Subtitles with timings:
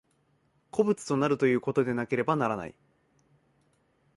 [0.71, 2.73] 個物となるということでなければならない。